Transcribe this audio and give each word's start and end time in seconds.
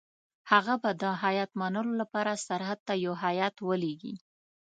هغه 0.51 0.75
به 0.81 0.91
د 1.01 1.03
هیات 1.23 1.51
منلو 1.61 1.91
لپاره 2.01 2.41
سرحد 2.47 2.79
ته 2.87 2.93
یو 3.05 3.13
هیات 3.25 3.55
ولېږي. 3.67 4.13